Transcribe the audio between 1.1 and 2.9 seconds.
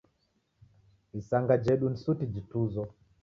Isanga jedu ni suti jituzo